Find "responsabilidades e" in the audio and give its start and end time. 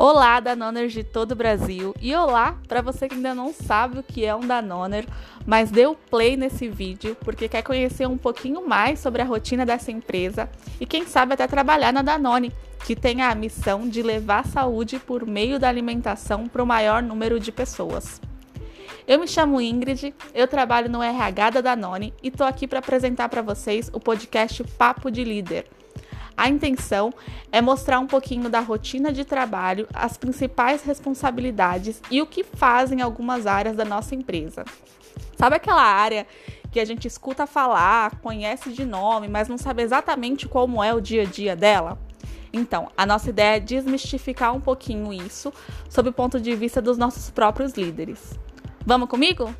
30.84-32.22